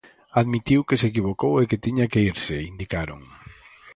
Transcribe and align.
"Admitiu 0.41 0.79
que 0.87 0.99
se 0.99 1.09
equivocou 1.11 1.53
e 1.59 1.63
que 1.69 1.81
tiña 1.85 2.09
que 2.11 2.23
irse", 2.31 2.57
indicaron. 2.71 3.21